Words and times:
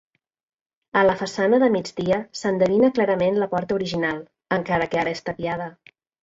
A 1.01 1.01
la 1.07 1.15
façana 1.19 1.59
de 1.63 1.69
migdia 1.75 2.17
s'endevina 2.39 2.89
clarament 2.95 3.37
la 3.43 3.49
porta 3.53 3.77
original, 3.77 4.19
encara 4.59 4.89
que 4.95 5.03
ara 5.05 5.15
és 5.19 5.23
tapiada. 5.29 5.71